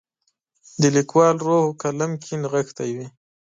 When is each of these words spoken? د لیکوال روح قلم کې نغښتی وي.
د 0.81 0.83
لیکوال 0.95 1.35
روح 1.47 1.65
قلم 1.81 2.11
کې 2.23 2.33
نغښتی 2.41 2.89
وي. 2.95 3.07